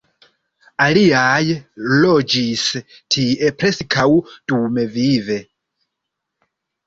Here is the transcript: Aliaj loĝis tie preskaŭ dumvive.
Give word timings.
Aliaj 0.83 1.41
loĝis 2.05 2.63
tie 3.15 3.51
preskaŭ 3.61 4.07
dumvive. 4.53 5.37